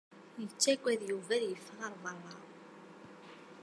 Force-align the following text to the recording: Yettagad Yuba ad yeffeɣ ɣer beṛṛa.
Yettagad 0.41 1.01
Yuba 1.09 1.31
ad 1.37 1.43
yeffeɣ 1.45 1.77
ɣer 1.81 1.93
beṛṛa. 2.03 2.41